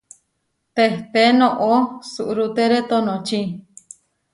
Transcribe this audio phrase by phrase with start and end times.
[0.75, 1.71] Tehté noʼó
[2.11, 3.39] suʼrútere tonočí.